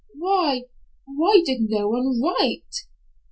Why, 0.17 0.63
why 1.05 1.43
did 1.45 1.69
no 1.69 1.89
one 1.89 2.19
write?" 2.19 2.87